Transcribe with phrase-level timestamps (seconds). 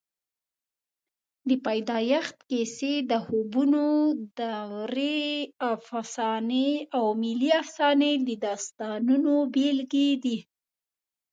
[1.47, 3.85] د پیدایښت کیسې، د خوبونو
[4.39, 5.19] دورې
[5.73, 10.37] افسانې او ملي افسانې د داستانونو بېلګې دي.